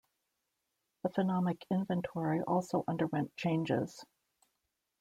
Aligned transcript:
The 1.03 1.09
phonemic 1.09 1.61
inventory 1.69 2.41
also 2.41 2.83
underwent 2.87 3.35
changes. 3.37 4.03